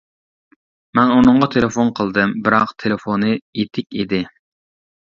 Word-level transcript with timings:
مەن 0.99 1.13
ئۇنىڭغا 1.17 1.49
تېلېفون 1.57 1.93
قىلدىم، 2.01 2.35
بىراق 2.49 2.75
تېلېفونى 2.87 3.35
ئېتىك 3.43 3.99
ئىدى. 4.03 4.27